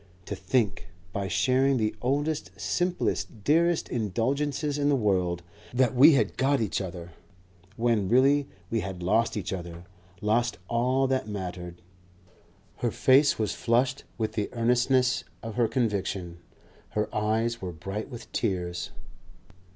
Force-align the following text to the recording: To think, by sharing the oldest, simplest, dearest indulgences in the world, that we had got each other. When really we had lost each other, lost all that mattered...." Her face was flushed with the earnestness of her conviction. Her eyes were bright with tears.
To 0.25 0.35
think, 0.35 0.87
by 1.13 1.27
sharing 1.27 1.77
the 1.77 1.93
oldest, 2.01 2.49
simplest, 2.57 3.43
dearest 3.43 3.87
indulgences 3.87 4.79
in 4.79 4.89
the 4.89 4.95
world, 4.95 5.43
that 5.71 5.93
we 5.93 6.13
had 6.13 6.37
got 6.37 6.59
each 6.59 6.81
other. 6.81 7.11
When 7.75 8.09
really 8.09 8.47
we 8.71 8.79
had 8.79 9.03
lost 9.03 9.37
each 9.37 9.53
other, 9.53 9.83
lost 10.19 10.57
all 10.67 11.05
that 11.05 11.27
mattered...." 11.27 11.83
Her 12.77 12.89
face 12.89 13.37
was 13.37 13.53
flushed 13.53 14.03
with 14.17 14.31
the 14.33 14.49
earnestness 14.53 15.23
of 15.43 15.53
her 15.53 15.67
conviction. 15.67 16.39
Her 16.97 17.07
eyes 17.13 17.61
were 17.61 17.71
bright 17.71 18.09
with 18.09 18.31
tears. 18.31 18.89